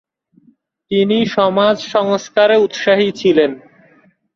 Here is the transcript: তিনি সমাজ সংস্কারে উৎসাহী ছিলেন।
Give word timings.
তিনি 0.91 1.17
সমাজ 1.27 1.75
সংস্কারে 1.85 2.55
উৎসাহী 2.57 3.09
ছিলেন। 3.11 3.51